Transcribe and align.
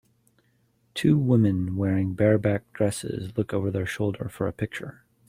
Two 0.95 1.15
women 1.15 1.75
wearing 1.75 2.15
bareback 2.15 2.63
dresses 2.73 3.37
look 3.37 3.53
over 3.53 3.69
their 3.69 3.85
shoulder 3.85 4.29
for 4.29 4.47
a 4.47 4.51
picture. 4.51 5.03